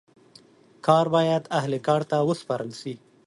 [0.85, 2.93] کار باید اهل کار ته وسپارل سي.